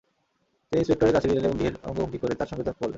তিনি 0.71 0.79
ইন্সপেক্টরের 0.81 1.13
কাছে 1.13 1.27
গেলেন 1.29 1.45
এবং 1.45 1.57
ঢের 1.57 1.73
অঙ্গভঙ্গি 1.83 2.17
করে 2.17 2.33
তাঁর 2.35 2.49
সঙ্গে 2.49 2.63
তর্ক 2.63 2.77
করলেন। 2.77 2.89